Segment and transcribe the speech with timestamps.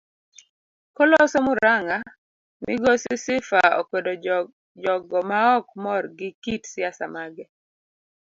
[0.97, 1.97] Koloso muranga
[2.65, 4.11] migosi Sifa okwedo
[4.83, 7.45] jogo maok mor gi kit siasa mage.